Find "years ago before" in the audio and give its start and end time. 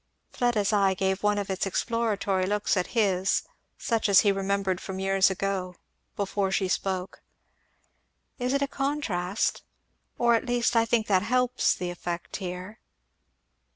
4.97-6.49